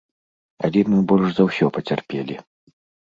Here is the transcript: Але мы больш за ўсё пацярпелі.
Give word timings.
Але 0.67 0.81
мы 0.91 0.97
больш 1.11 1.29
за 1.35 1.43
ўсё 1.49 1.65
пацярпелі. 1.77 2.39